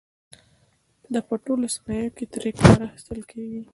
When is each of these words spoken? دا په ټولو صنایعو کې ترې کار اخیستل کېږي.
دا 1.13 1.19
په 1.27 1.35
ټولو 1.45 1.65
صنایعو 1.75 2.15
کې 2.17 2.25
ترې 2.33 2.51
کار 2.59 2.79
اخیستل 2.85 3.21
کېږي. 3.31 3.61